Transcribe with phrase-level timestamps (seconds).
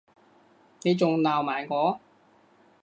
[0.81, 1.99] 你仲鬧埋我